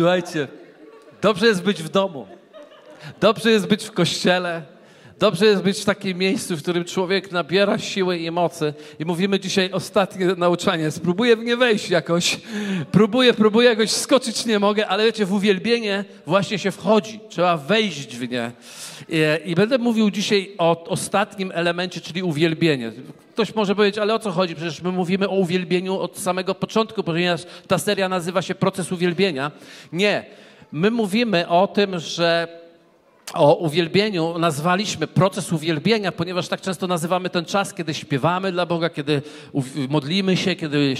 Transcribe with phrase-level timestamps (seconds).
[0.00, 0.48] Słuchajcie,
[1.22, 2.26] dobrze jest być w domu.
[3.20, 4.62] Dobrze jest być w kościele.
[5.20, 8.74] Dobrze jest być w takim miejscu, w którym człowiek nabiera siły i mocy.
[8.98, 10.90] I mówimy dzisiaj ostatnie nauczanie.
[10.90, 12.40] Spróbuję w nie wejść jakoś.
[12.92, 17.20] Próbuję, próbuję jakoś skoczyć, nie mogę, ale wiecie, w uwielbienie właśnie się wchodzi.
[17.28, 18.52] Trzeba wejść w nie.
[19.08, 22.92] I, i będę mówił dzisiaj o ostatnim elemencie, czyli uwielbienie.
[23.32, 24.54] Ktoś może powiedzieć, ale o co chodzi?
[24.54, 29.50] Przecież my mówimy o uwielbieniu od samego początku, ponieważ ta seria nazywa się Proces Uwielbienia.
[29.92, 30.24] Nie.
[30.72, 32.59] My mówimy o tym, że
[33.34, 38.90] o uwielbieniu nazwaliśmy proces uwielbienia, ponieważ tak często nazywamy ten czas, kiedy śpiewamy dla Boga,
[38.90, 39.22] kiedy
[39.88, 40.94] modlimy się, kiedy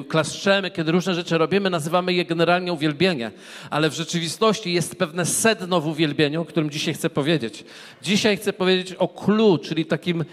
[0.00, 3.30] e, klaszczemy, kiedy różne rzeczy robimy, nazywamy je generalnie uwielbienie.
[3.70, 7.64] Ale w rzeczywistości jest pewne sedno w uwielbieniu, o którym dzisiaj chcę powiedzieć.
[8.02, 10.24] Dzisiaj chcę powiedzieć o clue, czyli takim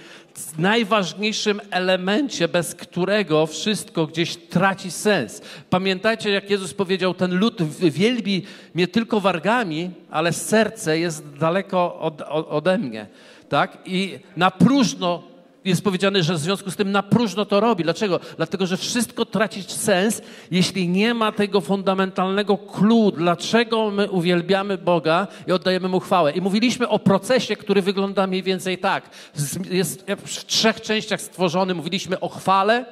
[0.58, 5.42] najważniejszym elemencie, bez którego wszystko gdzieś traci sens.
[5.70, 8.44] Pamiętajcie, jak Jezus powiedział, ten lud wielbi
[8.76, 13.08] mnie tylko wargami, ale serce jest daleko od, od, ode mnie.
[13.50, 13.78] Tak?
[13.86, 15.31] I na próżno
[15.66, 17.84] jest powiedziane, że w związku z tym na próżno to robi.
[17.84, 18.20] Dlaczego?
[18.38, 25.28] Dlatego, że wszystko traci sens, jeśli nie ma tego fundamentalnego clue, dlaczego my uwielbiamy Boga
[25.48, 26.32] i oddajemy Mu chwałę.
[26.32, 29.10] I mówiliśmy o procesie, który wygląda mniej więcej tak.
[29.72, 31.74] Jest w trzech częściach stworzony.
[31.74, 32.86] Mówiliśmy o chwale,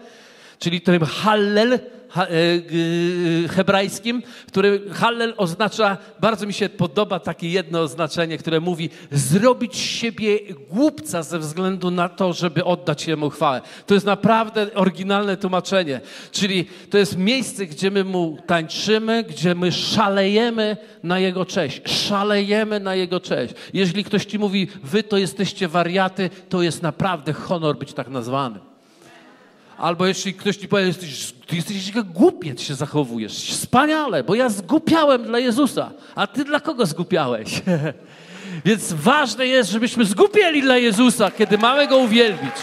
[0.60, 1.80] czyli tym hallel,
[2.18, 9.78] E, hebrajskim, który Hallel oznacza, bardzo mi się podoba takie jedno oznaczenie, które mówi zrobić
[9.78, 13.62] siebie głupca ze względu na to, żeby oddać Jemu chwałę.
[13.86, 16.02] To jest naprawdę oryginalne tłumaczenie.
[16.32, 21.82] Czyli to jest miejsce, gdzie my Mu tańczymy, gdzie my szalejemy na Jego cześć.
[21.86, 23.54] Szalejemy na Jego cześć.
[23.74, 28.69] Jeżeli ktoś Ci mówi, wy to jesteście wariaty, to jest naprawdę honor być tak nazwanym.
[29.80, 33.34] Albo jeśli ktoś ci powie, jesteś, ty jesteś głupiec się zachowujesz.
[33.34, 35.92] Wspaniale, bo ja zgupiałem dla Jezusa.
[36.16, 37.62] A ty dla kogo zgupiałeś?
[38.66, 42.54] Więc ważne jest, żebyśmy zgupieli dla Jezusa, kiedy mamy Go uwielbić.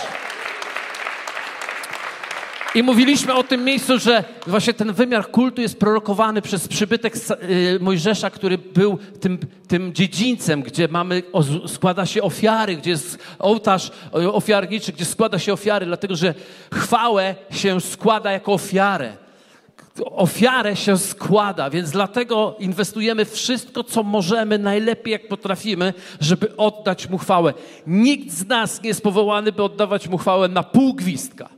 [2.76, 7.78] I mówiliśmy o tym miejscu, że właśnie ten wymiar kultu jest prorokowany przez przybytek y,
[7.80, 9.38] Mojżesza, który był tym,
[9.68, 11.22] tym dziedzińcem, gdzie mamy,
[11.66, 16.34] składa się ofiary, gdzie jest ołtarz ofiarniczy, gdzie składa się ofiary, dlatego że
[16.74, 19.16] chwałę się składa jako ofiarę.
[20.04, 27.18] Ofiarę się składa, więc dlatego inwestujemy wszystko, co możemy, najlepiej jak potrafimy, żeby oddać mu
[27.18, 27.54] chwałę.
[27.86, 31.55] Nikt z nas nie jest powołany, by oddawać mu chwałę na pół gwizdka.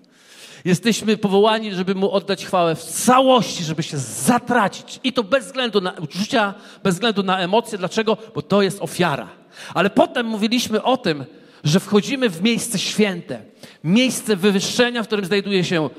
[0.64, 5.00] Jesteśmy powołani, żeby Mu oddać chwałę w całości, żeby się zatracić.
[5.04, 7.78] I to bez względu na uczucia, bez względu na emocje.
[7.78, 8.16] Dlaczego?
[8.34, 9.28] Bo to jest ofiara.
[9.74, 11.24] Ale potem mówiliśmy o tym,
[11.64, 13.42] że wchodzimy w miejsce święte.
[13.84, 15.90] Miejsce wywyższenia, w którym znajduje się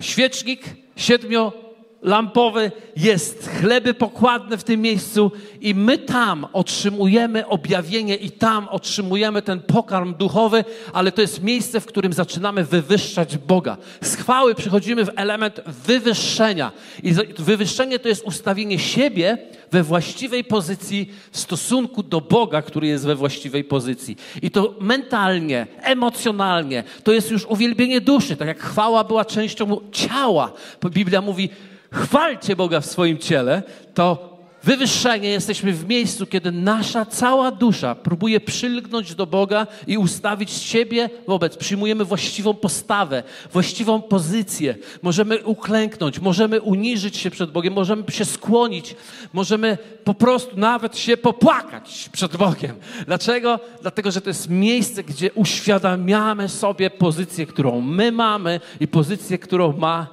[0.00, 0.64] świecznik,
[0.96, 1.67] siedmio
[2.02, 9.42] lampowy, jest chleby pokładne w tym miejscu i my tam otrzymujemy objawienie i tam otrzymujemy
[9.42, 13.76] ten pokarm duchowy, ale to jest miejsce, w którym zaczynamy wywyższać Boga.
[14.02, 16.72] Z chwały przychodzimy w element wywyższenia
[17.02, 19.38] i wywyższenie to jest ustawienie siebie
[19.70, 24.16] we właściwej pozycji w stosunku do Boga, który jest we właściwej pozycji.
[24.42, 30.52] I to mentalnie, emocjonalnie, to jest już uwielbienie duszy, tak jak chwała była częścią ciała.
[30.90, 31.50] Biblia mówi,
[31.92, 33.62] chwalcie Boga w swoim ciele,
[33.94, 40.50] to wywyższenie jesteśmy w miejscu, kiedy nasza cała dusza próbuje przylgnąć do Boga i ustawić
[40.50, 41.56] siebie wobec.
[41.56, 43.22] Przyjmujemy właściwą postawę,
[43.52, 44.74] właściwą pozycję.
[45.02, 48.96] Możemy uklęknąć, możemy uniżyć się przed Bogiem, możemy się skłonić,
[49.32, 52.76] możemy po prostu nawet się popłakać przed Bogiem.
[53.06, 53.60] Dlaczego?
[53.82, 59.72] Dlatego, że to jest miejsce, gdzie uświadamiamy sobie pozycję, którą my mamy i pozycję, którą
[59.72, 60.06] ma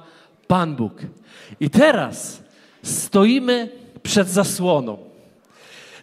[0.46, 0.92] Pan Bóg.
[1.60, 2.42] I teraz
[2.82, 3.68] stoimy
[4.02, 5.06] przed zasłoną.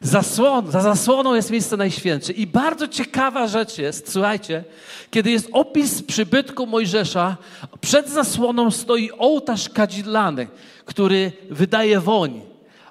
[0.01, 2.33] Zasłon, za zasłoną jest miejsce najświętsze.
[2.33, 4.63] I bardzo ciekawa rzecz jest, słuchajcie,
[5.11, 7.37] kiedy jest opis przybytku Mojżesza,
[7.81, 10.47] przed zasłoną stoi ołtarz kadzidlany,
[10.85, 12.41] który wydaje woń.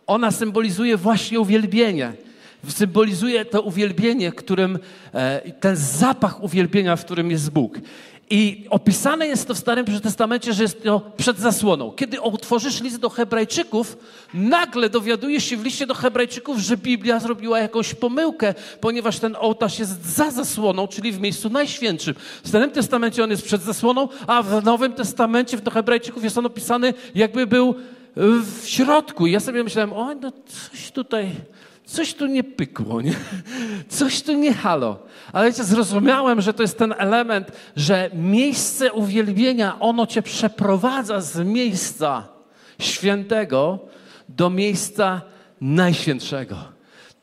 [0.06, 2.12] Ona symbolizuje właśnie uwielbienie.
[2.68, 4.78] Symbolizuje to uwielbienie, którym,
[5.14, 7.78] e, ten zapach uwielbienia, w którym jest Bóg.
[8.34, 11.90] I opisane jest to w Starym Testamencie, że jest to przed zasłoną.
[11.90, 13.96] Kiedy otworzysz list do Hebrajczyków,
[14.34, 19.78] nagle dowiadujesz się w liście do Hebrajczyków, że Biblia zrobiła jakąś pomyłkę, ponieważ ten ołtarz
[19.78, 22.14] jest za zasłoną, czyli w miejscu najświętszym.
[22.42, 26.46] W Starym Testamencie on jest przed zasłoną, a w Nowym Testamencie do Hebrajczyków jest on
[26.46, 27.74] opisany, jakby był
[28.16, 29.26] w środku.
[29.26, 31.30] I ja sobie myślałem, o, no coś tutaj
[31.92, 33.14] coś tu nie pykło, nie?
[33.88, 34.98] coś tu nie halo.
[35.32, 41.38] Ale wiecie, zrozumiałem, że to jest ten element, że miejsce uwielbienia, ono cię przeprowadza z
[41.38, 42.28] miejsca
[42.78, 43.78] świętego
[44.28, 45.22] do miejsca
[45.60, 46.56] Najświętszego.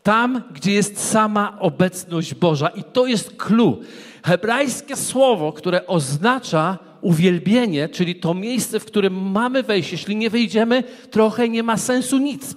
[0.03, 2.67] Tam, gdzie jest sama obecność Boża.
[2.67, 3.77] I to jest clue.
[4.23, 9.91] Hebrajskie słowo, które oznacza uwielbienie, czyli to miejsce, w którym mamy wejść.
[9.91, 12.55] Jeśli nie wejdziemy, trochę nie ma sensu nic.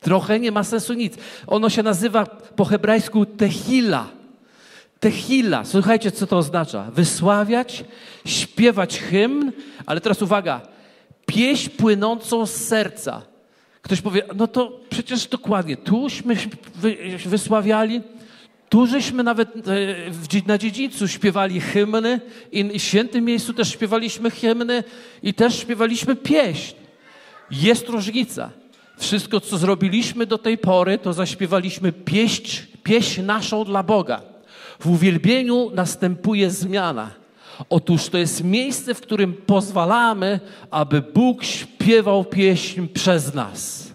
[0.00, 1.14] Trochę nie ma sensu nic.
[1.46, 4.06] Ono się nazywa po hebrajsku tehila.
[5.00, 5.64] Tehila.
[5.64, 6.90] Słuchajcie, co to oznacza.
[6.90, 7.84] Wysławiać,
[8.24, 9.52] śpiewać hymn,
[9.86, 10.60] ale teraz uwaga,
[11.26, 13.22] pieśń płynącą z serca.
[13.82, 16.36] Ktoś powie, no to przecież dokładnie, tuśmy
[17.26, 18.00] wysławiali,
[18.68, 22.20] tu żeśmy nawet e, na dziedzińcu śpiewali hymny
[22.52, 24.84] i w świętym miejscu też śpiewaliśmy hymny
[25.22, 26.74] i też śpiewaliśmy pieśń.
[27.50, 28.50] Jest różnica.
[29.00, 34.22] Wszystko, co zrobiliśmy do tej pory, to zaśpiewaliśmy pieśń, pieśń naszą dla Boga.
[34.80, 37.10] W uwielbieniu następuje zmiana.
[37.70, 43.92] Otóż to jest miejsce, w którym pozwalamy, aby Bóg śpiewał pieśń przez nas.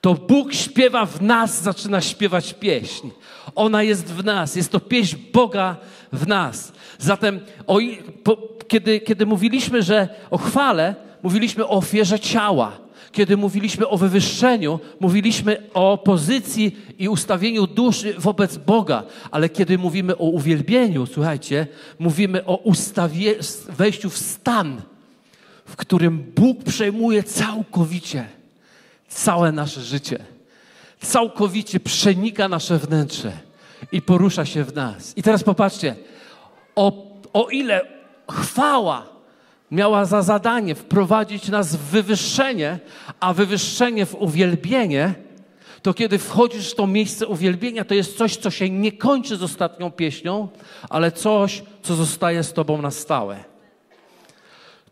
[0.00, 3.10] To Bóg śpiewa w nas, zaczyna śpiewać pieśń.
[3.54, 5.76] Ona jest w nas, jest to pieśń Boga
[6.12, 6.72] w nas.
[6.98, 7.78] Zatem, o,
[8.24, 8.38] po,
[8.68, 15.62] kiedy, kiedy mówiliśmy, że o chwale, mówiliśmy o ofierze ciała kiedy mówiliśmy o wywyższeniu, mówiliśmy
[15.74, 21.66] o pozycji i ustawieniu duszy wobec Boga, ale kiedy mówimy o uwielbieniu, słuchajcie,
[21.98, 23.34] mówimy o ustawie,
[23.68, 24.80] wejściu w stan,
[25.64, 28.24] w którym Bóg przejmuje całkowicie
[29.08, 30.18] całe nasze życie.
[31.00, 33.32] Całkowicie przenika nasze wnętrze
[33.92, 35.16] i porusza się w nas.
[35.16, 35.96] I teraz popatrzcie,
[36.76, 37.80] o, o ile
[38.30, 39.17] chwała
[39.70, 42.78] miała za zadanie wprowadzić nas w wywyższenie,
[43.20, 45.14] a wywyższenie w uwielbienie,
[45.82, 49.42] to kiedy wchodzisz w to miejsce uwielbienia, to jest coś, co się nie kończy z
[49.42, 50.48] ostatnią pieśnią,
[50.90, 53.44] ale coś, co zostaje z Tobą na stałe.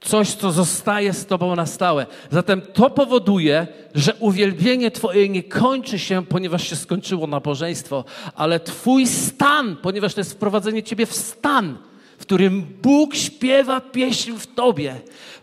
[0.00, 2.06] Coś, co zostaje z Tobą na stałe.
[2.30, 9.06] Zatem to powoduje, że uwielbienie Twoje nie kończy się, ponieważ się skończyło nabożeństwo, ale Twój
[9.06, 11.78] stan, ponieważ to jest wprowadzenie Ciebie w stan,
[12.26, 14.94] którym Bóg śpiewa pieśń w tobie.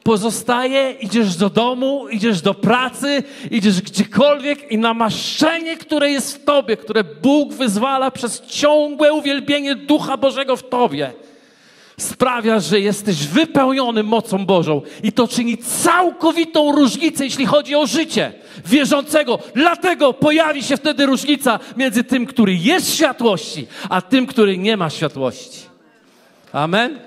[0.03, 6.77] Pozostaje, idziesz do domu, idziesz do pracy, idziesz gdziekolwiek i namaszczenie, które jest w tobie,
[6.77, 11.13] które Bóg wyzwala przez ciągłe uwielbienie Ducha Bożego w tobie,
[11.97, 14.81] sprawia, że jesteś wypełniony mocą Bożą.
[15.03, 18.33] I to czyni całkowitą różnicę, jeśli chodzi o życie
[18.65, 19.39] wierzącego.
[19.55, 24.89] Dlatego pojawi się wtedy różnica między tym, który jest światłości, a tym, który nie ma
[24.89, 25.72] światłości.
[26.53, 26.99] Amen.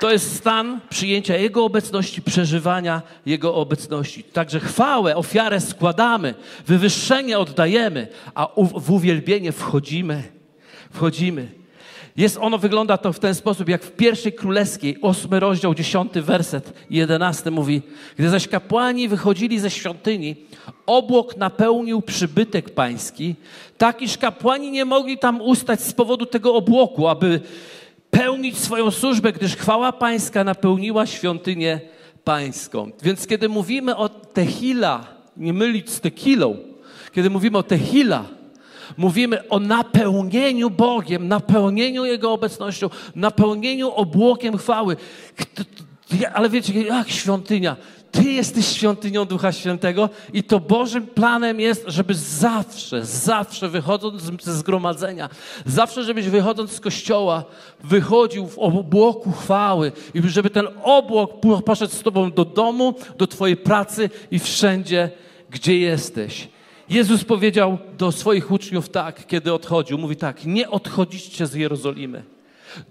[0.00, 4.24] To jest stan przyjęcia Jego obecności, przeżywania Jego obecności.
[4.24, 6.34] Także chwałę, ofiarę składamy,
[6.66, 10.22] wywyższenie oddajemy, a w uwielbienie wchodzimy.
[10.90, 11.63] Wchodzimy.
[12.16, 16.72] Jest ono, wygląda to w ten sposób, jak w pierwszej królewskiej, ósmy rozdział, dziesiąty werset,
[16.90, 17.82] jedenasty mówi,
[18.16, 20.36] gdy zaś kapłani wychodzili ze świątyni,
[20.86, 23.34] obłok napełnił przybytek pański,
[23.78, 27.40] tak iż kapłani nie mogli tam ustać z powodu tego obłoku, aby
[28.10, 31.80] pełnić swoją służbę, gdyż chwała pańska napełniła świątynię
[32.24, 32.90] pańską.
[33.02, 35.06] Więc kiedy mówimy o tehila,
[35.36, 36.56] nie mylić z tekilą,
[37.12, 38.24] kiedy mówimy o tehila,
[38.96, 44.96] Mówimy o napełnieniu Bogiem, napełnieniu Jego obecnością, napełnieniu obłokiem chwały.
[46.34, 47.76] Ale wiecie, jak świątynia?
[48.14, 54.54] Ty jesteś świątynią Ducha Świętego i to Bożym planem jest, żeby zawsze, zawsze wychodząc ze
[54.54, 55.28] zgromadzenia,
[55.66, 57.44] zawsze żebyś wychodząc z kościoła,
[57.84, 61.30] wychodził w obłoku chwały i żeby ten obłok
[61.64, 65.10] poszedł z Tobą do domu, do Twojej pracy i wszędzie,
[65.50, 66.48] gdzie jesteś.
[66.88, 69.98] Jezus powiedział do swoich uczniów tak, kiedy odchodził.
[69.98, 72.22] Mówi tak, nie odchodzicie z Jerozolimy,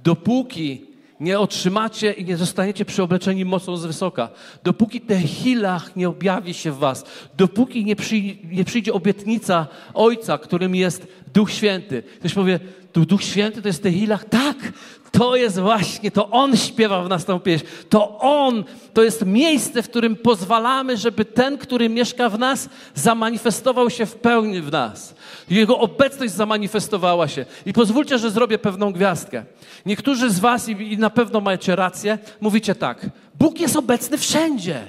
[0.04, 4.30] dopóki nie otrzymacie i nie zostaniecie przyobleczeni mocą z wysoka.
[4.64, 7.06] Dopóki ten hilach nie objawi się w was,
[7.38, 12.04] dopóki nie, przyjdzie, nie przyjdzie obietnica Ojca, którym jest Duch Święty.
[12.20, 12.60] Ktoś powie,
[12.94, 14.26] tu Duch Święty to jest ten hilach?
[14.26, 14.74] Tak,
[15.18, 17.66] to jest właśnie, to On śpiewa w nas tą pieśń.
[17.90, 23.90] To On, to jest miejsce, w którym pozwalamy, żeby ten, który mieszka w nas, zamanifestował
[23.90, 25.16] się w pełni w nas.
[25.50, 27.46] Jego obecność zamanifestowała się.
[27.66, 29.44] I pozwólcie, że zrobię pewną gwiazdkę.
[29.86, 34.88] Niektórzy z Was, i na pewno macie rację, mówicie tak: Bóg jest obecny wszędzie.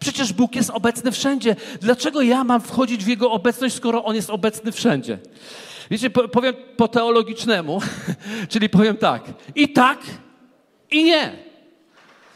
[0.00, 1.56] Przecież Bóg jest obecny wszędzie.
[1.80, 5.18] Dlaczego ja mam wchodzić w Jego obecność, skoro On jest obecny wszędzie?
[5.90, 7.80] Wiecie, powiem po teologicznemu,
[8.50, 9.22] czyli powiem tak.
[9.54, 9.98] I tak,
[10.90, 11.32] i nie.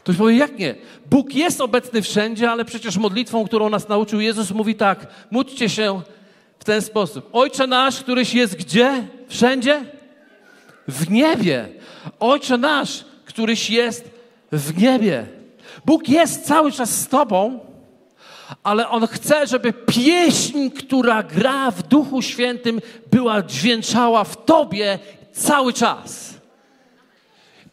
[0.03, 0.75] Ktoś powie, jak nie?
[1.09, 6.01] Bóg jest obecny wszędzie, ale przecież modlitwą, którą nas nauczył Jezus, mówi tak: módlcie się
[6.59, 7.29] w ten sposób.
[7.33, 9.07] Ojcze nasz, któryś jest gdzie?
[9.27, 9.85] Wszędzie?
[10.87, 11.69] W niebie.
[12.19, 14.09] Ojcze nasz, któryś jest
[14.51, 15.25] w niebie.
[15.85, 17.59] Bóg jest cały czas z Tobą,
[18.63, 22.81] ale On chce, żeby pieśń, która gra w Duchu Świętym,
[23.11, 24.99] była dźwięczała w Tobie
[25.33, 26.33] cały czas.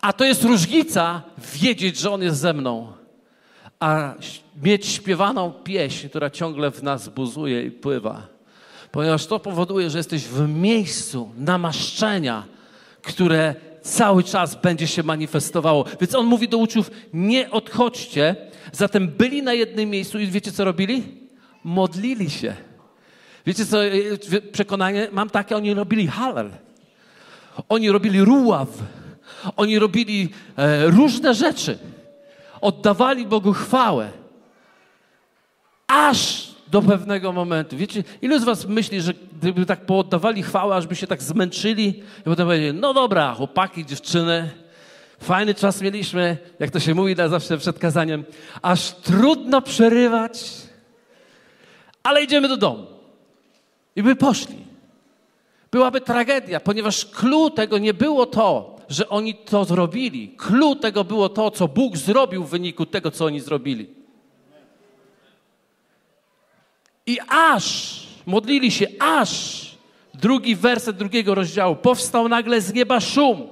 [0.00, 1.22] A to jest różnica
[1.54, 2.92] wiedzieć, że On jest ze mną,
[3.80, 4.14] a
[4.62, 8.26] mieć śpiewaną pieśń, która ciągle w nas buzuje i pływa.
[8.92, 12.44] Ponieważ to powoduje, że jesteś w miejscu namaszczenia,
[13.02, 15.84] które cały czas będzie się manifestowało.
[16.00, 18.36] Więc on mówi do uczniów: Nie odchodźcie.
[18.72, 21.02] Zatem byli na jednym miejscu i wiecie, co robili?
[21.64, 22.54] Modlili się.
[23.46, 23.78] Wiecie, co
[24.52, 26.50] przekonanie mam takie, oni robili halal.
[27.68, 28.68] Oni robili ruław.
[29.56, 31.78] Oni robili e, różne rzeczy.
[32.60, 34.10] Oddawali Bogu chwałę.
[35.86, 37.76] Aż do pewnego momentu.
[37.76, 41.88] Wiecie, ilu z was myśli, że gdyby tak pooddawali chwałę, aż by się tak zmęczyli
[42.20, 44.50] i potem powiedzieli, no dobra, chłopaki, dziewczyny,
[45.20, 48.24] fajny czas mieliśmy, jak to się mówi na zawsze przed kazaniem,
[48.62, 50.44] aż trudno przerywać,
[52.02, 52.86] ale idziemy do domu.
[53.96, 54.56] I by poszli.
[55.70, 60.28] Byłaby tragedia, ponieważ clue tego nie było to, że oni to zrobili.
[60.28, 63.86] Clue tego było to, co Bóg zrobił w wyniku tego, co oni zrobili.
[67.06, 67.96] I aż,
[68.26, 69.64] modlili się, aż,
[70.14, 73.48] drugi werset drugiego rozdziału, powstał nagle z nieba szum,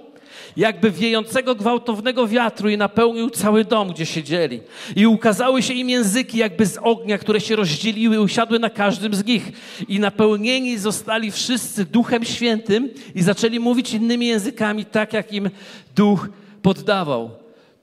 [0.56, 4.60] jakby wiejącego gwałtownego wiatru i napełnił cały dom, gdzie siedzieli.
[4.96, 9.24] I ukazały się im języki jakby z ognia, które się rozdzieliły, usiadły na każdym z
[9.24, 9.52] nich.
[9.88, 15.50] I napełnieni zostali wszyscy Duchem Świętym i zaczęli mówić innymi językami, tak jak im
[15.96, 16.28] Duch
[16.62, 17.30] poddawał.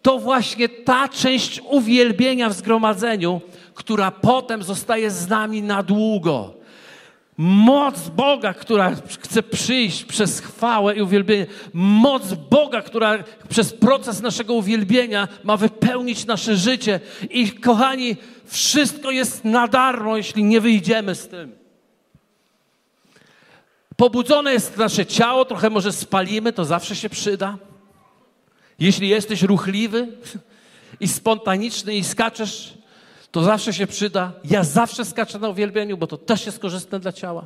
[0.02, 3.42] To właśnie ta część uwielbienia w zgromadzeniu,
[3.74, 6.63] która potem zostaje z nami na długo.
[7.38, 11.46] Moc Boga, która chce przyjść przez chwałę i uwielbienie.
[11.74, 17.00] Moc Boga, która przez proces naszego uwielbienia ma wypełnić nasze życie.
[17.30, 21.56] I kochani, wszystko jest na darmo, jeśli nie wyjdziemy z tym.
[23.96, 27.58] Pobudzone jest nasze ciało, trochę może spalimy, to zawsze się przyda.
[28.80, 30.08] Jeśli jesteś ruchliwy
[31.00, 32.74] i spontaniczny i skaczesz
[33.34, 34.32] to zawsze się przyda.
[34.44, 37.46] Ja zawsze skaczę na uwielbieniu, bo to też jest korzystne dla ciała.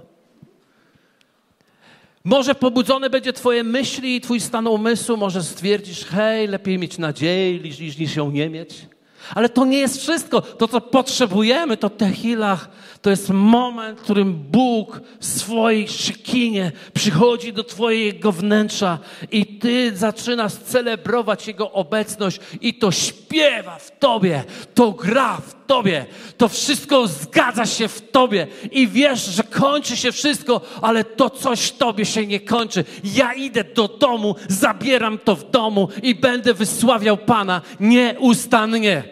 [2.23, 5.17] Może pobudzone będzie Twoje myśli i Twój stan umysłu.
[5.17, 8.87] Może stwierdzisz, hej, lepiej mieć nadzieję niż, niż ją nie mieć.
[9.35, 10.41] Ale to nie jest wszystko.
[10.41, 12.69] To, co potrzebujemy, to techilach.
[13.01, 18.99] To jest moment, w którym Bóg w swojej szykinie przychodzi do Twojego wnętrza
[19.31, 26.05] i Ty zaczynasz celebrować Jego obecność i to śpiewa w Tobie, to gra w Tobie,
[26.37, 31.71] to wszystko zgadza się w Tobie i wiesz, że kończy się wszystko, ale to coś
[31.71, 32.83] Tobie się nie kończy.
[33.03, 39.03] Ja idę do domu, zabieram to w domu i będę wysławiał Pana nieustannie.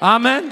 [0.00, 0.50] Amen.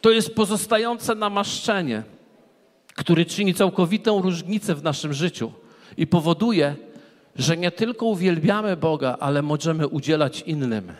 [0.00, 2.02] To jest pozostające namaszczenie,
[2.94, 5.52] które czyni całkowitą różnicę w naszym życiu
[5.96, 6.76] i powoduje,
[7.40, 10.92] że nie tylko uwielbiamy Boga, ale możemy udzielać innym.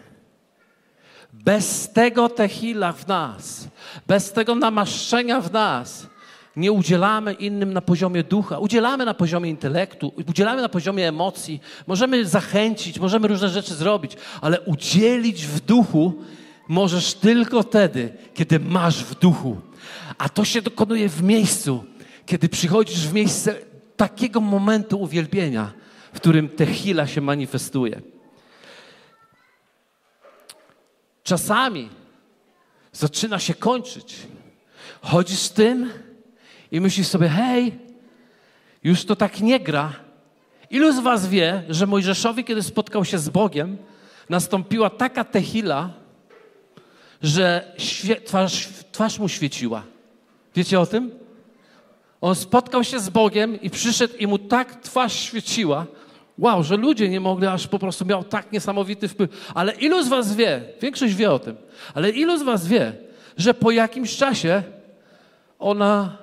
[1.33, 3.69] Bez tego techila w nas,
[4.07, 6.07] bez tego namaszczenia w nas,
[6.57, 12.27] nie udzielamy innym na poziomie ducha, udzielamy na poziomie intelektu, udzielamy na poziomie emocji, możemy
[12.27, 16.15] zachęcić, możemy różne rzeczy zrobić, ale udzielić w duchu
[16.69, 19.57] możesz tylko wtedy, kiedy masz w duchu.
[20.19, 21.85] A to się dokonuje w miejscu,
[22.27, 23.55] kiedy przychodzisz w miejsce
[23.97, 25.73] takiego momentu uwielbienia,
[26.13, 28.01] w którym techila się manifestuje.
[31.23, 31.89] Czasami
[32.93, 34.17] zaczyna się kończyć.
[35.03, 35.93] Chodzisz z tym,
[36.73, 37.79] i myślisz sobie, hej,
[38.85, 39.93] już to tak nie gra.
[40.71, 43.77] Ilu z was wie, że Mojżeszowi, kiedy spotkał się z Bogiem,
[44.29, 45.91] nastąpiła taka techila,
[47.23, 47.75] że
[48.25, 49.83] twarz, twarz mu świeciła.
[50.55, 51.20] Wiecie o tym?
[52.21, 55.87] On spotkał się z Bogiem i przyszedł i mu tak twarz świeciła,
[56.39, 59.51] wow, że ludzie nie mogli, aż po prostu miał tak niesamowity wpływ.
[59.55, 61.57] Ale ilu z was wie, większość wie o tym,
[61.95, 62.93] ale ilu z was wie,
[63.37, 64.63] że po jakimś czasie
[65.59, 66.19] ona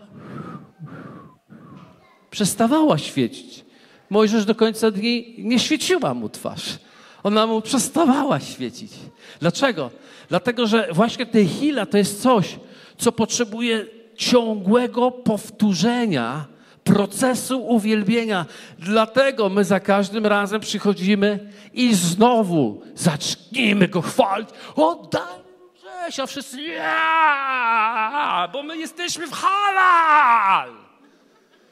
[2.30, 3.66] przestawała świecić.
[4.10, 6.80] Mojżesz do końca dni nie świeciła mu twarz.
[7.24, 8.92] Ona mu przestawała świecić.
[9.40, 9.92] Dlaczego?
[10.30, 12.60] Dlatego, że właśnie tehila to jest coś,
[12.98, 13.86] co potrzebuje
[14.18, 16.46] ciągłego powtórzenia
[16.84, 18.46] procesu uwielbienia.
[18.80, 24.50] Dlatego my za każdym razem przychodzimy i znowu zacznijmy go chwalić.
[24.76, 25.48] Oddaj
[25.82, 30.70] Grzesia, wszyscy ja, bo my jesteśmy w halal.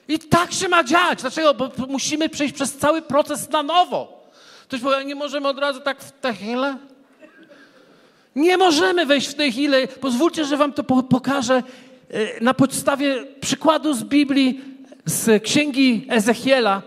[0.07, 1.21] I tak się ma dziać.
[1.21, 1.53] Dlaczego?
[1.53, 4.31] Bo musimy przejść przez cały proces na nowo.
[4.67, 6.77] Ktoś powie, nie możemy od razu tak w techile?
[8.35, 9.87] Nie możemy wejść w tej chwilę.
[9.87, 11.63] Pozwólcie, że wam to po pokażę
[12.41, 14.61] na podstawie przykładu z Biblii,
[15.05, 16.81] z księgi Ezechiela,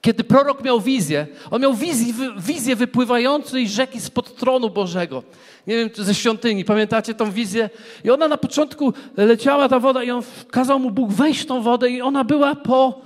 [0.00, 1.26] kiedy prorok miał wizję.
[1.50, 5.22] On miał wizję, wizję wypływającej rzeki spod tronu Bożego.
[5.66, 6.64] Nie wiem, ze świątyni.
[6.64, 7.70] Pamiętacie tą wizję?
[8.04, 11.90] I ona na początku leciała ta woda i on kazał mu Bóg wejść tą wodę
[11.90, 13.00] i ona była po,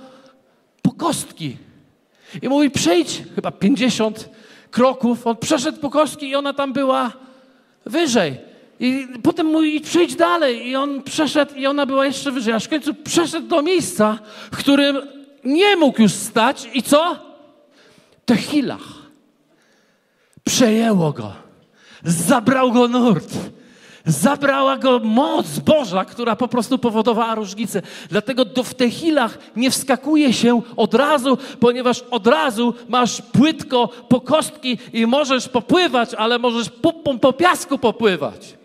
[0.81, 1.57] po kostki.
[2.41, 4.29] I mówi, przejdź chyba 50
[4.71, 5.27] kroków.
[5.27, 7.11] On przeszedł po kostki i ona tam była
[7.85, 8.37] wyżej.
[8.79, 10.67] I potem mówi, przejdź dalej.
[10.67, 12.53] I on przeszedł i ona była jeszcze wyżej.
[12.53, 14.19] Aż w końcu przeszedł do miejsca,
[14.51, 14.97] w którym
[15.43, 16.69] nie mógł już stać.
[16.73, 17.15] I co?
[18.25, 18.87] Techilach.
[20.43, 21.31] Przejęło go.
[22.03, 23.33] Zabrał go nurt.
[24.05, 27.81] Zabrała go moc Boża, która po prostu powodowała różnicę.
[28.09, 34.21] Dlatego do, w techilach nie wskakuje się od razu, ponieważ od razu masz płytko po
[34.21, 38.57] kostki i możesz popływać, ale możesz pupą po piasku popływać.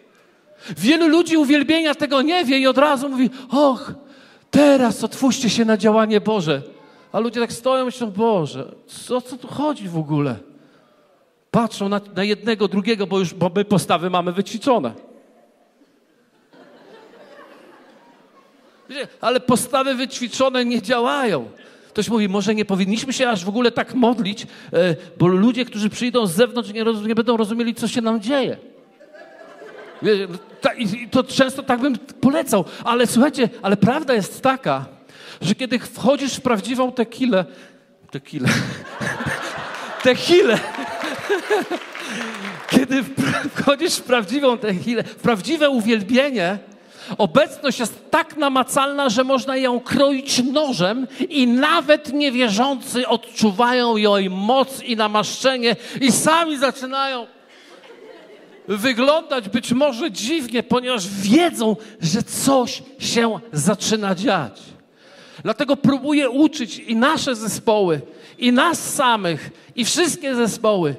[0.79, 3.93] Wielu ludzi uwielbienia tego nie wie i od razu mówi, och,
[4.51, 6.63] teraz otwórzcie się na działanie Boże.
[7.13, 10.37] A ludzie tak stoją i myślą, Boże, co, co tu chodzi w ogóle?
[11.51, 14.93] Patrzą na, na jednego, drugiego, bo już bo my postawy mamy wyćwiczone.
[19.21, 21.51] Ale postawy wyćwiczone nie działają.
[21.89, 25.91] Ktoś mówi, może nie powinniśmy się aż w ogóle tak modlić, e, bo ludzie, którzy
[25.91, 28.72] przyjdą z zewnątrz, nie, nie będą rozumieli, co się nam dzieje.
[30.79, 34.85] I to często tak bym polecał, ale słuchajcie, ale prawda jest taka,
[35.41, 37.45] że kiedy wchodzisz w prawdziwą tequilę,
[38.11, 38.49] tequilę,
[40.05, 40.59] tequilę,
[42.71, 43.05] kiedy
[43.55, 46.59] wchodzisz w prawdziwą tequilę, w prawdziwe uwielbienie,
[47.19, 54.83] Obecność jest tak namacalna, że można ją kroić nożem i nawet niewierzący odczuwają jej moc
[54.83, 57.27] i namaszczenie i sami zaczynają
[58.79, 64.61] wyglądać być może dziwnie, ponieważ wiedzą, że coś się zaczyna dziać.
[65.43, 68.01] Dlatego próbuję uczyć i nasze zespoły,
[68.39, 70.95] i nas samych, i wszystkie zespoły,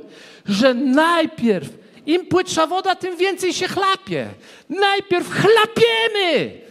[0.46, 1.70] że najpierw
[2.06, 4.30] im płytsza woda, tym więcej się chlapie.
[4.70, 6.62] Najpierw chlapiemy.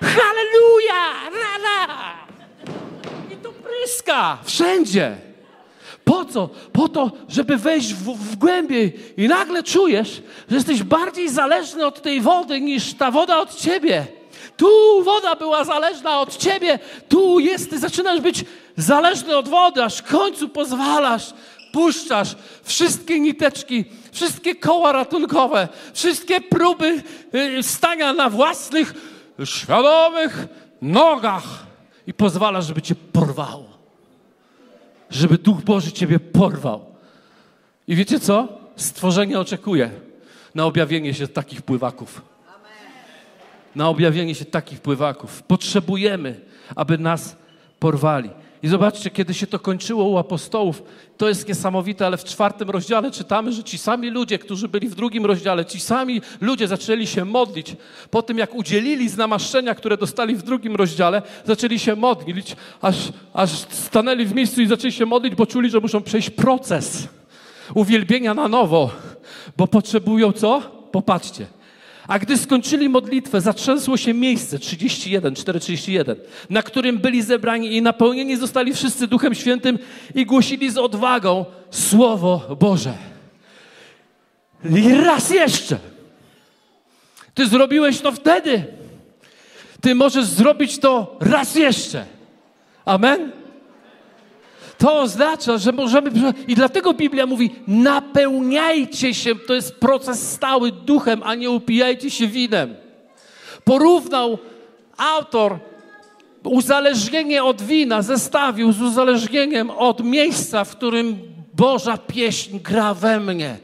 [0.00, 1.30] Halleluja!
[1.30, 2.14] Rara!
[3.32, 5.16] I to pryska wszędzie.
[6.06, 6.48] Po co?
[6.72, 12.02] Po to, żeby wejść w, w głębiej i nagle czujesz, że jesteś bardziej zależny od
[12.02, 14.06] tej wody niż ta woda od ciebie.
[14.56, 14.68] Tu
[15.04, 18.44] woda była zależna od ciebie, tu jest, ty zaczynasz być
[18.76, 21.34] zależny od wody, aż w końcu pozwalasz,
[21.72, 27.02] puszczasz wszystkie niteczki, wszystkie koła ratunkowe, wszystkie próby
[27.34, 28.94] y, stania na własnych,
[29.44, 30.46] świadomych
[30.82, 31.66] nogach
[32.06, 33.75] i pozwalasz, żeby cię porwało
[35.10, 36.84] żeby Duch Boży Ciebie porwał.
[37.88, 38.48] I wiecie co?
[38.76, 39.90] Stworzenie oczekuje
[40.54, 42.22] na objawienie się takich pływaków.
[43.74, 45.42] Na objawienie się takich pływaków.
[45.42, 46.40] Potrzebujemy,
[46.76, 47.36] aby nas
[47.78, 48.30] porwali.
[48.62, 50.82] I zobaczcie, kiedy się to kończyło u apostołów,
[51.16, 54.94] to jest niesamowite, ale w czwartym rozdziale czytamy, że ci sami ludzie, którzy byli w
[54.94, 57.76] drugim rozdziale, ci sami ludzie zaczęli się modlić.
[58.10, 62.96] Po tym, jak udzielili z namaszczenia, które dostali w drugim rozdziale, zaczęli się modlić, aż,
[63.34, 67.08] aż stanęli w miejscu i zaczęli się modlić, bo czuli, że muszą przejść proces
[67.74, 68.90] uwielbienia na nowo,
[69.56, 70.60] bo potrzebują co?
[70.92, 71.55] Popatrzcie.
[72.08, 76.16] A gdy skończyli modlitwę, zatrzęsło się miejsce 31, 431,
[76.50, 79.78] na którym byli zebrani i napełnieni zostali wszyscy Duchem Świętym
[80.14, 82.94] i głosili z odwagą Słowo Boże.
[84.64, 85.78] I raz jeszcze.
[87.34, 88.64] Ty zrobiłeś to wtedy.
[89.80, 92.06] Ty możesz zrobić to raz jeszcze.
[92.84, 93.32] Amen.
[94.78, 96.10] To oznacza, że możemy.
[96.48, 99.34] I dlatego Biblia mówi: napełniajcie się.
[99.36, 102.74] To jest proces stały duchem, a nie upijajcie się winem.
[103.64, 104.38] Porównał
[104.96, 105.58] autor
[106.44, 111.18] uzależnienie od wina, zestawił z uzależnieniem od miejsca, w którym
[111.54, 113.56] Boża pieśń gra we mnie.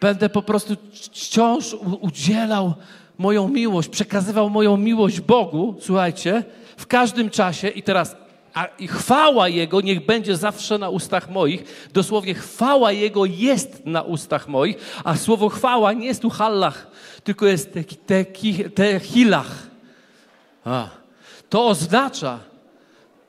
[0.00, 0.76] będę po prostu
[1.12, 2.74] wciąż udzielał
[3.18, 6.44] moją miłość, przekazywał moją miłość Bogu, słuchajcie,
[6.76, 8.16] w każdym czasie i teraz
[8.54, 11.88] a chwała Jego niech będzie zawsze na ustach moich.
[11.92, 16.86] Dosłownie chwała Jego jest na ustach moich, a słowo chwała nie jest tu hallach,
[17.24, 18.24] tylko jest te, te,
[18.74, 19.66] te hilach.
[20.64, 20.88] A.
[21.50, 22.38] To oznacza,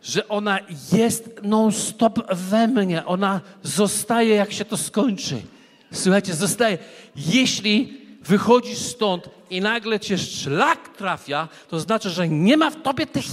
[0.01, 0.59] że ona
[0.93, 3.05] jest non-stop we mnie.
[3.05, 5.41] Ona zostaje, jak się to skończy.
[5.91, 6.77] Słuchajcie, zostaje.
[7.15, 13.05] Jeśli wychodzisz stąd i nagle cię szlak trafia, to znaczy, że nie ma w tobie
[13.07, 13.25] tych.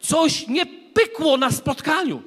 [0.00, 2.22] Coś nie pykło na spotkaniu.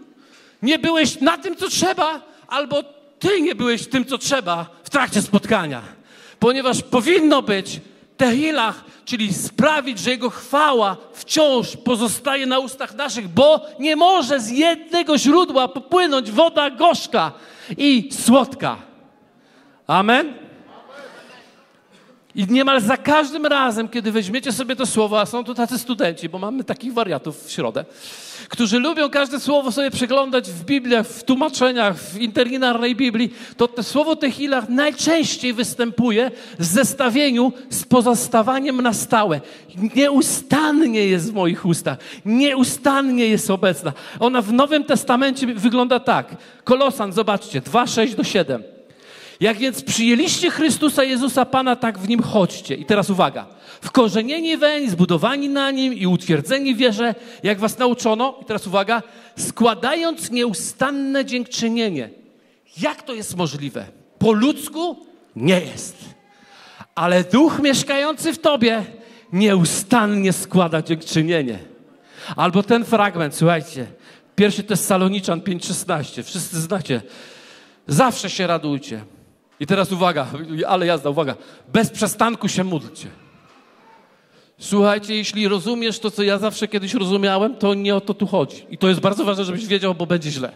[0.61, 2.83] Nie byłeś na tym, co trzeba, albo
[3.19, 5.81] ty nie byłeś tym, co trzeba w trakcie spotkania.
[6.39, 7.79] Ponieważ powinno być
[8.17, 14.49] tehilach, czyli sprawić, że Jego chwała wciąż pozostaje na ustach naszych, bo nie może z
[14.49, 17.31] jednego źródła popłynąć woda gorzka
[17.77, 18.77] i słodka.
[19.87, 20.33] Amen?
[22.35, 26.29] I niemal za każdym razem, kiedy weźmiecie sobie to słowo, a są tu tacy studenci,
[26.29, 27.85] bo mamy takich wariatów w środę,
[28.49, 33.83] którzy lubią każde słowo sobie przeglądać w Bibliach, w tłumaczeniach, w interlinearnej Biblii, to to
[33.83, 39.41] słowo Techilach najczęściej występuje w zestawieniu z pozostawaniem na stałe.
[39.95, 41.97] Nieustannie jest w moich ustach.
[42.25, 43.93] Nieustannie jest obecna.
[44.19, 46.35] Ona w Nowym Testamencie wygląda tak.
[46.63, 48.74] Kolosan, zobaczcie, 2, 6 do 7.
[49.39, 52.75] Jak więc przyjęliście Chrystusa Jezusa Pana, tak w Nim chodźcie.
[52.75, 53.47] I teraz uwaga.
[53.81, 58.39] Wkorzenieni weń, zbudowani na Nim i utwierdzeni wierze, jak was nauczono.
[58.41, 59.03] I teraz uwaga.
[59.37, 62.09] Składając nieustanne dziękczynienie.
[62.81, 63.85] Jak to jest możliwe?
[64.19, 65.05] Po ludzku?
[65.35, 65.97] Nie jest.
[66.95, 68.85] Ale Duch mieszkający w Tobie
[69.33, 71.59] nieustannie składa dziękczynienie.
[72.35, 73.87] Albo ten fragment, słuchajcie.
[74.35, 76.23] Pierwszy to jest Saloniczan 5,16.
[76.23, 77.01] Wszyscy znacie.
[77.87, 79.01] Zawsze się radujcie.
[79.59, 80.27] I teraz uwaga,
[80.67, 81.35] ale jazda, uwaga.
[81.73, 83.07] Bez przestanku się módlcie.
[84.57, 88.65] Słuchajcie, jeśli rozumiesz to, co ja zawsze kiedyś rozumiałem, to nie o to tu chodzi.
[88.69, 90.51] I to jest bardzo ważne, żebyś wiedział, bo będzie źle.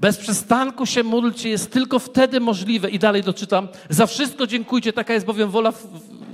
[0.00, 2.90] Bez przestanku się módlcie jest tylko wtedy możliwe.
[2.90, 3.68] I dalej doczytam.
[3.88, 5.72] Za wszystko dziękujcie, taka jest bowiem wola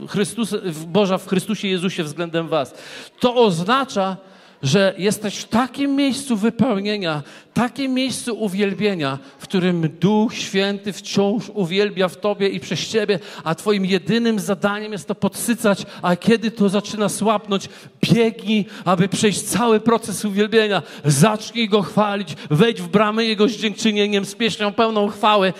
[0.08, 0.56] Chrystusa,
[0.86, 2.74] Boża w Chrystusie Jezusie względem was.
[3.20, 4.16] To oznacza,
[4.62, 7.22] że jesteś w takim miejscu wypełnienia,
[7.54, 13.54] takim miejscu uwielbienia, w którym Duch Święty wciąż uwielbia w Tobie i przez Ciebie, a
[13.54, 17.68] Twoim jedynym zadaniem jest to podsycać, a kiedy to zaczyna słabnąć,
[18.02, 20.82] biegnij, aby przejść cały proces uwielbienia.
[21.04, 25.52] Zacznij Go chwalić, wejdź w bramy Jego z dziękczynieniem, z pieśnią pełną chwały,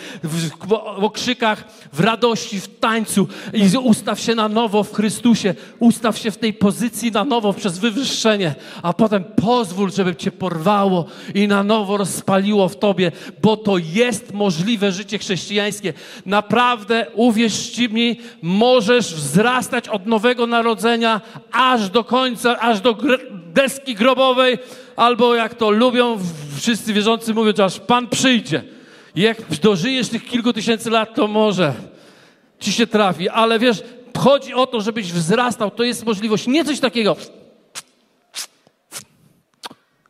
[0.98, 6.30] w okrzykach, w radości, w tańcu i ustaw się na nowo w Chrystusie, ustaw się
[6.30, 11.62] w tej pozycji na nowo przez wywyższenie, a potem pozwól, żeby Cię porwało i na
[11.62, 15.92] nowo rozpaliło w tobie, bo to jest możliwe życie chrześcijańskie.
[16.26, 21.20] Naprawdę, uwierzcie mi, możesz wzrastać od nowego narodzenia
[21.53, 22.96] aż do końca, aż do
[23.33, 24.59] deski grobowej,
[24.96, 26.18] albo jak to lubią
[26.57, 28.62] wszyscy wierzący mówią, aż Pan przyjdzie.
[29.14, 31.74] Jak dożyjesz tych kilku tysięcy lat, to może
[32.61, 33.83] ci się trafi, ale wiesz,
[34.18, 37.16] chodzi o to, żebyś wzrastał, to jest możliwość, nie coś takiego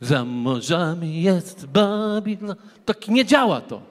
[0.00, 2.56] za morzami jest Babilon.
[2.84, 3.82] Tak nie działa to.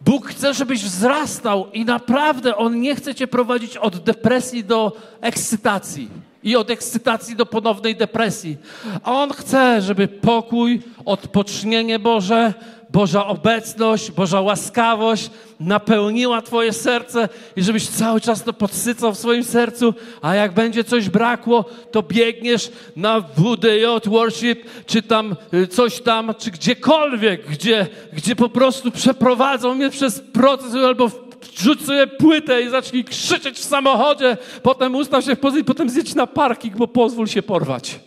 [0.00, 6.08] Bóg chce, żebyś wzrastał i naprawdę On nie chce cię prowadzić od depresji do ekscytacji
[6.42, 8.56] i od ekscytacji do ponownej depresji.
[9.04, 12.54] On chce, żeby pokój, odpocznienie Boże,
[12.92, 19.44] Boża obecność, Boża łaskawość napełniła Twoje serce i żebyś cały czas to podsycał w swoim
[19.44, 26.00] sercu, a jak będzie coś brakło, to biegniesz na WDJ Worship, czy tam y, coś
[26.00, 31.10] tam, czy gdziekolwiek, gdzie, gdzie po prostu przeprowadzą mnie przez proces albo
[31.56, 36.14] rzuć sobie płytę i zacznij krzyczeć w samochodzie, potem ustaw się w pozycji, potem zjedź
[36.14, 38.00] na parking, bo pozwól się porwać.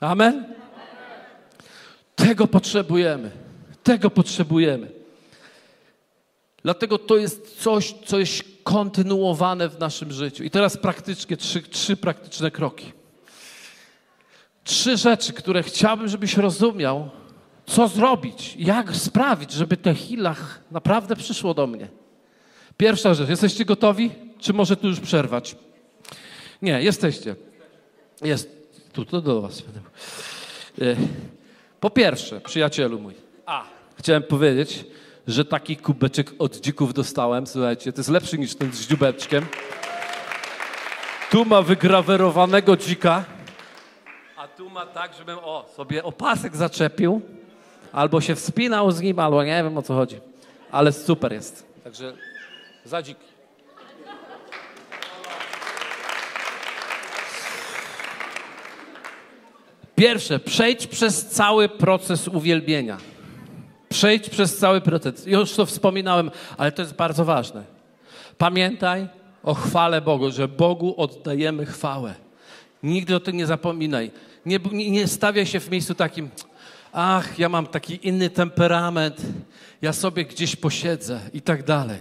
[0.00, 0.54] Amen?
[2.16, 3.30] Tego potrzebujemy.
[3.82, 4.90] Tego potrzebujemy.
[6.62, 10.44] Dlatego to jest coś, co jest kontynuowane w naszym życiu.
[10.44, 12.92] I teraz praktycznie trzy, trzy praktyczne kroki.
[14.64, 17.10] Trzy rzeczy, które chciałbym, żebyś rozumiał,
[17.66, 21.88] co zrobić, jak sprawić, żeby te hilach naprawdę przyszło do mnie.
[22.76, 24.10] Pierwsza rzecz, jesteście gotowi?
[24.38, 25.56] Czy może tu już przerwać?
[26.62, 27.36] Nie, jesteście.
[28.22, 28.62] Jest.
[28.92, 29.62] Tu, to do was.
[30.80, 30.96] E,
[31.80, 33.14] po pierwsze, przyjacielu mój,
[33.46, 33.64] a,
[33.96, 34.84] chciałem powiedzieć,
[35.26, 39.46] że taki kubeczek od dzików dostałem, słuchajcie, to jest lepszy niż ten z dziubeczkiem.
[41.30, 43.24] Tu ma wygrawerowanego dzika,
[44.36, 47.22] a tu ma tak, żebym o, sobie opasek zaczepił,
[47.92, 50.16] albo się wspinał z nim, albo nie wiem o co chodzi.
[50.70, 51.66] Ale super jest.
[51.84, 52.12] Także
[52.84, 53.18] zadzik.
[59.94, 62.98] Pierwsze, przejdź przez cały proces uwielbienia.
[63.88, 65.26] Przejdź przez cały proces.
[65.26, 67.64] Już to wspominałem, ale to jest bardzo ważne.
[68.38, 69.08] Pamiętaj
[69.42, 72.14] o chwale Bogu, że Bogu oddajemy chwałę.
[72.82, 74.10] Nigdy o tym nie zapominaj.
[74.46, 76.30] Nie, nie, nie stawiaj się w miejscu takim,
[76.92, 79.16] ach, ja mam taki inny temperament,
[79.82, 81.98] ja sobie gdzieś posiedzę i tak dalej.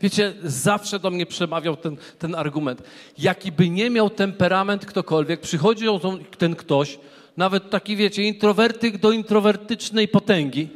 [0.00, 2.82] Wiecie, zawsze do mnie przemawiał ten, ten argument.
[3.18, 5.86] Jaki by nie miał temperament ktokolwiek, przychodzi
[6.38, 6.98] ten ktoś,
[7.36, 10.68] nawet taki, wiecie, introwertyk do introwertycznej potęgi,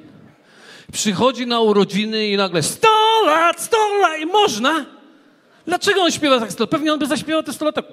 [0.92, 2.88] przychodzi na urodziny i nagle 100
[3.26, 4.86] lat, 100 lat i można.
[5.66, 7.84] Dlaczego on śpiewa tak 100 Pewnie on by zaśpiewał te 100 lat tak...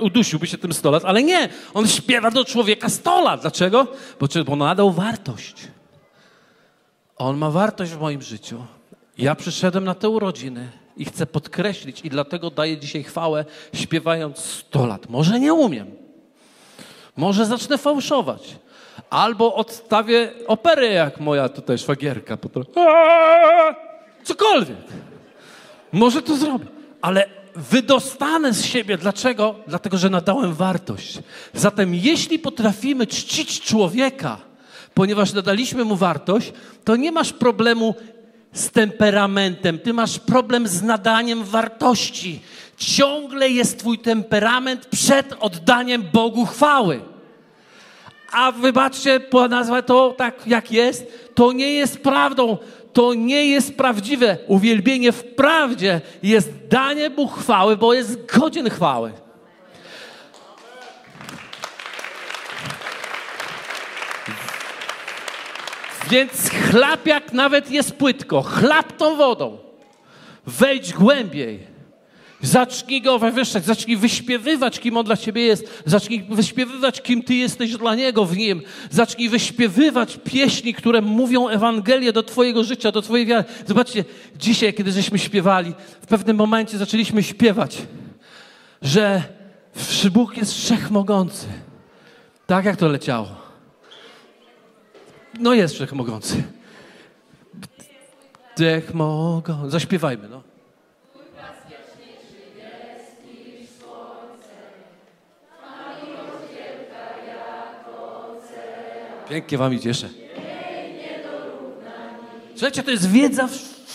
[0.00, 1.48] Udusiłby się tym 100 lat, ale nie.
[1.74, 3.40] On śpiewa do człowieka 100 lat.
[3.40, 3.86] Dlaczego?
[4.20, 5.54] Bo, bo nadał wartość.
[7.16, 8.64] On ma wartość w moim życiu.
[9.18, 14.86] Ja przyszedłem na te urodziny i chcę podkreślić i dlatego daję dzisiaj chwałę śpiewając 100
[14.86, 15.10] lat.
[15.10, 15.90] Może nie umiem.
[17.16, 18.56] Może zacznę fałszować.
[19.10, 22.38] Albo odstawię operę jak moja tutaj szwagierka.
[24.24, 24.78] Cokolwiek.
[25.92, 26.66] Może to zrobię.
[27.02, 28.98] Ale wydostanę z siebie.
[28.98, 29.54] Dlaczego?
[29.66, 31.18] Dlatego, że nadałem wartość.
[31.54, 34.38] Zatem jeśli potrafimy czcić człowieka,
[34.94, 36.52] ponieważ nadaliśmy mu wartość,
[36.84, 37.94] to nie masz problemu
[38.52, 42.40] z temperamentem, ty masz problem z nadaniem wartości.
[42.76, 47.00] Ciągle jest twój temperament przed oddaniem Bogu chwały.
[48.32, 52.58] A wybaczcie, nazwę to tak jak jest, to nie jest prawdą.
[52.92, 54.36] To nie jest prawdziwe.
[54.46, 59.12] Uwielbienie w prawdzie jest danie Mu chwały, bo jest godzien chwały.
[66.10, 69.58] Więc chlap jak nawet jest płytko, chlap tą wodą.
[70.46, 71.66] Wejdź głębiej.
[72.42, 75.82] Zacznij go wywyższać, zacznij wyśpiewywać, kim on dla ciebie jest.
[75.86, 78.62] Zacznij wyśpiewywać, kim ty jesteś dla niego w nim.
[78.90, 83.44] Zacznij wyśpiewywać pieśni, które mówią Ewangelię do twojego życia, do twojej wiary.
[83.66, 84.04] Zobaczcie,
[84.38, 87.78] dzisiaj, kiedy żeśmy śpiewali, w pewnym momencie zaczęliśmy śpiewać,
[88.82, 89.22] że
[90.12, 91.46] Bóg jest wszechmogący.
[92.46, 93.28] Tak jak to leciało.
[95.40, 96.42] No jest wszechmogący.
[98.56, 99.70] Wszechmogący.
[99.70, 100.49] Zaśpiewajmy, no.
[109.30, 110.08] Pięknie wam idzie jeszcze.
[112.54, 113.48] Słuchajcie, to jest wiedza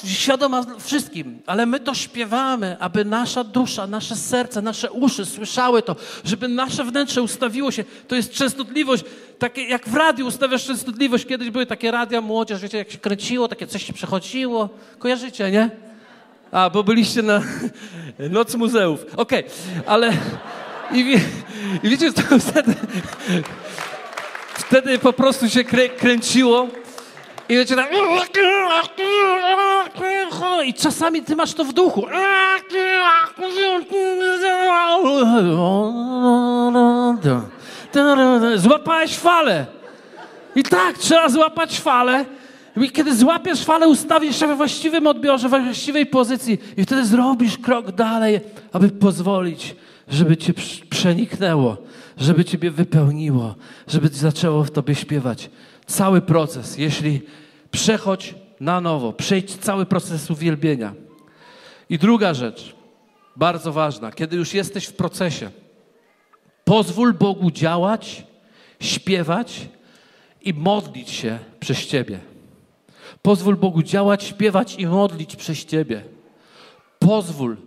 [0.06, 5.96] świadoma wszystkim, ale my to śpiewamy, aby nasza dusza, nasze serce, nasze uszy słyszały to,
[6.24, 7.84] żeby nasze wnętrze ustawiło się.
[8.08, 9.04] To jest częstotliwość,
[9.40, 11.26] takie jak w radiu ustawiasz częstotliwość.
[11.26, 14.70] Kiedyś były takie radia, młodzież, wiecie, jak się kręciło, takie coś się przechodziło.
[15.00, 15.70] Kojarzycie, nie?
[16.52, 17.42] A, bo byliście na
[18.36, 19.06] Noc Muzeów.
[19.18, 19.84] Okej, okay.
[19.86, 20.14] ale
[20.92, 21.20] i, wie,
[21.84, 22.76] i wiecie, to wtedy
[24.58, 26.68] wtedy po prostu się krę, kręciło
[27.50, 27.90] i wiecie tak...
[30.66, 32.06] I czasami ty masz to w duchu.
[38.56, 39.66] Złapałeś falę.
[40.56, 42.26] I tak, trzeba złapać falę.
[42.78, 47.58] I kiedy złapiesz falę, ustawisz się we właściwym odbiorze, we właściwej pozycji i wtedy zrobisz
[47.58, 48.40] krok dalej,
[48.74, 49.76] aby pozwolić,
[50.08, 50.54] żeby cię
[50.90, 51.78] przeniknęło
[52.18, 53.56] żeby Ciebie wypełniło,
[53.88, 55.50] żeby zaczęło w Tobie śpiewać.
[55.86, 57.22] Cały proces, jeśli
[57.72, 60.94] przechodź na nowo, przejdź cały proces uwielbienia.
[61.90, 62.76] I druga rzecz,
[63.36, 65.52] bardzo ważna, kiedy już jesteś w procesie,
[66.64, 68.24] pozwól Bogu działać,
[68.80, 69.70] śpiewać
[70.42, 72.20] i modlić się przez Ciebie.
[73.22, 76.04] Pozwól Bogu działać, śpiewać i modlić przez Ciebie.
[77.00, 77.58] Pozwól,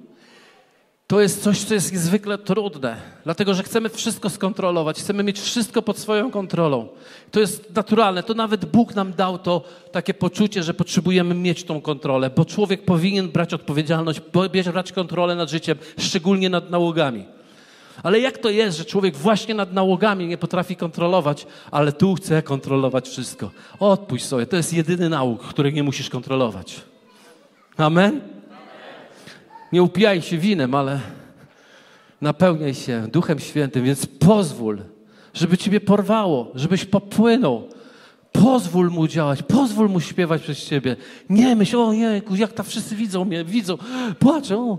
[1.09, 5.83] to jest coś, co jest niezwykle trudne, dlatego że chcemy wszystko skontrolować, chcemy mieć wszystko
[5.83, 6.89] pod swoją kontrolą.
[7.31, 11.81] To jest naturalne, to nawet Bóg nam dał to takie poczucie, że potrzebujemy mieć tą
[11.81, 14.21] kontrolę, bo człowiek powinien brać odpowiedzialność,
[14.73, 17.25] brać kontrolę nad życiem, szczególnie nad nałogami.
[18.03, 22.43] Ale jak to jest, że człowiek właśnie nad nałogami nie potrafi kontrolować, ale tu chce
[22.43, 23.51] kontrolować wszystko?
[23.81, 26.81] Odpuść sobie, to jest jedyny nałóg, który nie musisz kontrolować.
[27.77, 28.38] Amen?
[29.73, 31.01] Nie upijaj się winem, ale
[32.21, 34.79] napełniaj się Duchem Świętym, więc pozwól,
[35.35, 37.69] żeby Ciebie porwało, żebyś popłynął.
[38.33, 40.97] Pozwól mu działać, pozwól mu śpiewać przez Ciebie.
[41.31, 43.79] Nie myśl, o nie, jak to wszyscy widzą mnie, widzą,
[44.19, 44.79] płaczą.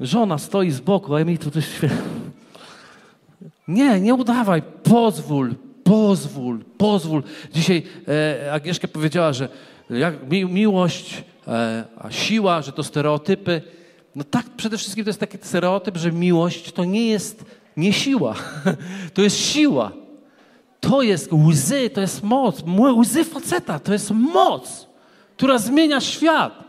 [0.00, 1.94] Żona stoi z boku, a ja mi tu coś śpiewa.
[3.68, 5.54] Nie, nie udawaj, pozwól,
[5.84, 7.22] pozwól, pozwól.
[7.54, 9.48] Dzisiaj e, Agnieszka powiedziała, że
[9.90, 11.24] jak, mi, miłość
[11.98, 13.62] a siła, że to stereotypy.
[14.14, 17.44] No tak, przede wszystkim to jest taki stereotyp, że miłość to nie jest
[17.76, 18.34] nie siła,
[19.14, 19.92] to jest siła.
[20.80, 22.62] To jest łzy, to jest moc.
[22.96, 24.86] Łzy faceta to jest moc,
[25.36, 26.64] która zmienia świat.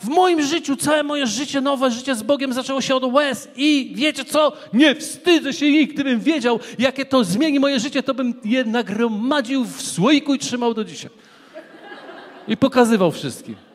[0.00, 3.48] W moim życiu, całe moje życie, nowe życie z Bogiem zaczęło się od łez.
[3.56, 4.52] I wiecie co?
[4.72, 5.94] Nie wstydzę się ich.
[5.94, 10.74] Gdybym wiedział, jakie to zmieni moje życie, to bym je nagromadził w słoiku i trzymał
[10.74, 11.10] do dzisiaj.
[12.48, 13.69] I pokazywał wszystkim.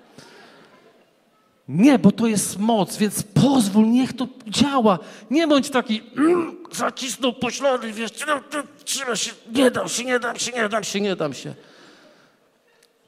[1.67, 4.99] Nie, bo to jest moc, więc pozwól, niech to działa.
[5.31, 8.41] Nie bądź taki mm, zacisnął poślady, wiesz, no,
[8.85, 11.53] trzyma się, nie dam się, nie dam się, nie dam się, nie dam się.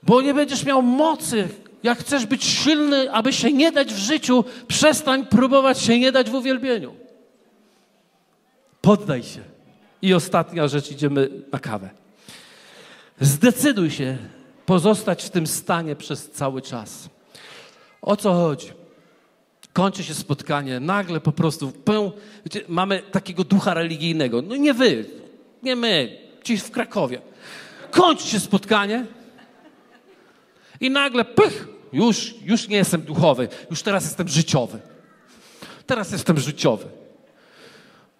[0.04, 1.50] Bo nie będziesz miał mocy.
[1.84, 6.30] Jak chcesz być silny, aby się nie dać w życiu, przestań próbować się nie dać
[6.30, 6.96] w uwielbieniu.
[8.82, 9.40] Poddaj się.
[10.02, 11.90] I ostatnia rzecz, idziemy na kawę.
[13.22, 14.18] Zdecyduj się
[14.66, 17.10] pozostać w tym stanie przez cały czas.
[18.08, 18.72] O co chodzi?
[19.74, 22.12] Kończy się spotkanie, nagle po prostu peł,
[22.46, 24.42] wiecie, mamy takiego ducha religijnego.
[24.42, 25.06] No nie wy,
[25.64, 27.22] nie my, ci w Krakowie.
[27.92, 29.06] Kończy się spotkanie
[30.80, 34.80] i nagle pych, już, już nie jestem duchowy, już teraz jestem życiowy.
[35.86, 36.86] Teraz jestem życiowy.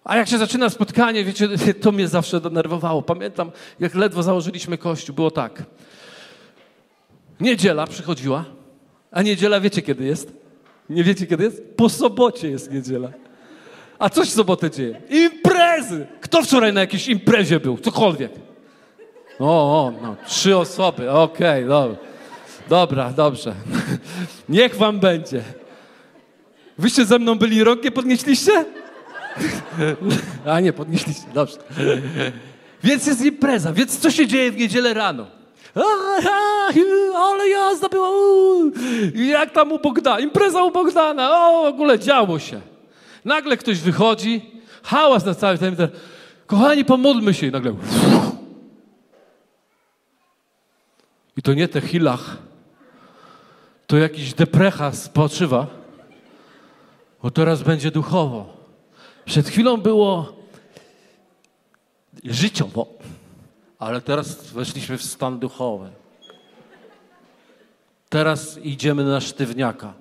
[0.04, 1.48] A jak się zaczyna spotkanie, wiecie,
[1.82, 3.02] to mnie zawsze denerwowało.
[3.02, 5.62] Pamiętam, jak ledwo założyliśmy kościół, było tak.
[7.40, 8.57] Niedziela przychodziła,
[9.10, 10.32] a niedziela wiecie kiedy jest?
[10.90, 11.62] Nie wiecie kiedy jest?
[11.76, 13.08] Po sobocie jest niedziela.
[13.98, 15.00] A coś w sobotę dzieje?
[15.10, 16.06] Imprezy!
[16.20, 17.78] Kto wczoraj na jakiejś imprezie był?
[17.78, 18.32] Cokolwiek.
[19.38, 21.96] O, o no, trzy osoby, okej, okay, dobra.
[22.68, 23.54] Dobra, dobrze.
[24.48, 25.42] Niech wam będzie.
[26.78, 28.64] Wyście ze mną byli rok, nie podnieśliście?
[30.46, 31.56] A nie, podnieśliście, dobrze.
[32.84, 35.26] Więc jest impreza, więc co się dzieje w niedzielę rano?
[37.16, 38.08] Ale jazda była,
[39.14, 42.60] jak tam u Bogdana, impreza u Bogdana, o, w ogóle działo się.
[43.24, 44.50] Nagle ktoś wychodzi,
[44.82, 45.76] hałas na cały ten,
[46.46, 47.74] kochani, pomódlmy się i nagle
[51.38, 52.36] i to nie te hilach,
[53.86, 55.66] to jakiś deprecha spoczywa,
[57.22, 58.56] bo teraz będzie duchowo.
[59.24, 60.36] Przed chwilą było
[62.24, 62.86] życiowo.
[63.78, 65.90] Ale teraz weszliśmy w stan duchowy.
[68.08, 69.92] Teraz idziemy na sztywniaka.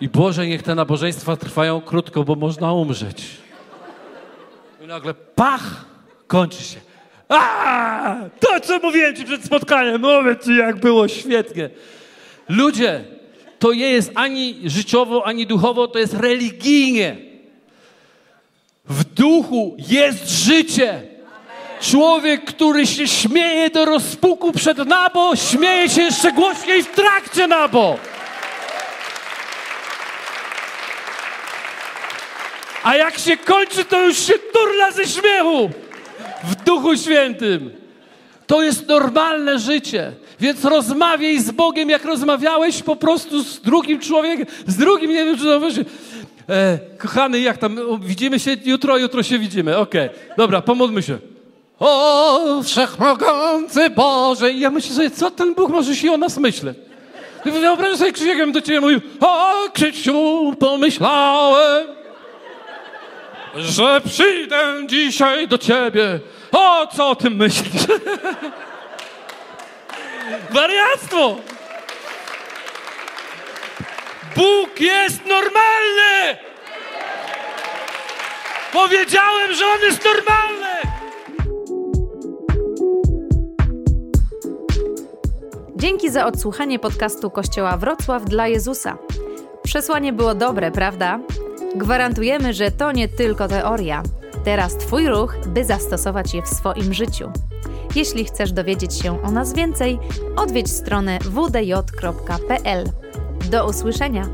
[0.00, 3.24] I Boże, niech te nabożeństwa trwają krótko, bo można umrzeć.
[4.84, 5.84] I nagle pach,
[6.26, 6.80] kończy się.
[7.28, 11.70] A, to co mówiłem ci przed spotkaniem, mówię ci jak było świetnie.
[12.48, 13.04] Ludzie,
[13.58, 17.16] to nie jest ani życiowo, ani duchowo, to jest religijnie.
[18.88, 21.02] W duchu jest życie.
[21.80, 27.98] Człowiek, który się śmieje do rozpuku przed nabo, śmieje się jeszcze głośniej w trakcie nabo.
[32.82, 35.70] A jak się kończy, to już się turla ze śmiechu
[36.44, 37.70] w Duchu Świętym.
[38.46, 40.12] To jest normalne życie.
[40.40, 45.38] Więc rozmawiaj z Bogiem, jak rozmawiałeś po prostu z drugim człowiekiem, z drugim, nie wiem,
[45.38, 45.60] czy to
[46.48, 49.76] E, kochany, jak tam, widzimy się jutro, jutro się widzimy.
[49.76, 50.36] Okej, okay.
[50.36, 51.18] dobra, pomódlmy się.
[51.78, 54.50] O, wszechmogący Boże!
[54.50, 56.76] I ja myślę sobie, co ten Bóg może się o nas myśleć?
[57.44, 61.86] Wyobraź sobie, Krzysiek, do ciebie mówił, o, Krzysiu, pomyślałem,
[63.56, 64.56] że przyjdę
[64.86, 66.20] dzisiaj do ciebie.
[66.52, 67.82] O, co o tym myślisz?
[70.50, 71.36] Wariactwo!
[74.36, 76.38] Bóg jest normalny!
[78.72, 80.76] Powiedziałem, że On jest normalny!
[85.76, 88.98] Dzięki za odsłuchanie podcastu Kościoła Wrocław dla Jezusa.
[89.62, 91.20] Przesłanie było dobre, prawda?
[91.74, 94.02] Gwarantujemy, że to nie tylko teoria.
[94.44, 97.30] Teraz Twój ruch, by zastosować je w swoim życiu.
[97.94, 99.98] Jeśli chcesz dowiedzieć się o nas więcej,
[100.36, 103.05] odwiedź stronę wdj.pl.
[103.50, 104.28] Do usłyszenia!